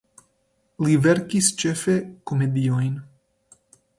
[0.85, 1.97] Li verkis ĉefe
[2.31, 2.97] komediojn.